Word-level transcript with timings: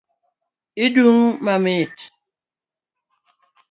Hidung' 0.77 1.37
mamit. 1.45 1.95